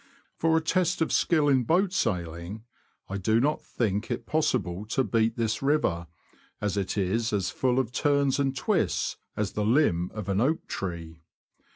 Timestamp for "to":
4.87-5.03